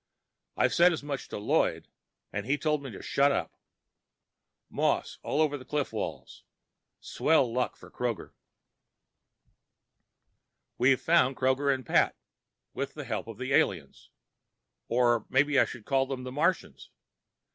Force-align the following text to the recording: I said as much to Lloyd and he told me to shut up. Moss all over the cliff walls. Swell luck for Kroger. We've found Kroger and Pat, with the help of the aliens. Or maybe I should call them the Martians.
I 0.57 0.67
said 0.69 0.93
as 0.93 1.03
much 1.03 1.27
to 1.27 1.37
Lloyd 1.37 1.87
and 2.33 2.47
he 2.47 2.57
told 2.57 2.81
me 2.81 2.89
to 2.89 3.03
shut 3.03 3.31
up. 3.31 3.55
Moss 4.67 5.19
all 5.21 5.43
over 5.43 5.59
the 5.59 5.63
cliff 5.63 5.93
walls. 5.93 6.43
Swell 6.99 7.53
luck 7.53 7.75
for 7.75 7.91
Kroger. 7.91 8.31
We've 10.79 10.99
found 10.99 11.37
Kroger 11.37 11.71
and 11.71 11.85
Pat, 11.85 12.15
with 12.73 12.95
the 12.95 13.05
help 13.05 13.27
of 13.27 13.37
the 13.37 13.53
aliens. 13.53 14.09
Or 14.87 15.27
maybe 15.29 15.59
I 15.59 15.65
should 15.65 15.85
call 15.85 16.07
them 16.07 16.23
the 16.23 16.31
Martians. 16.31 16.89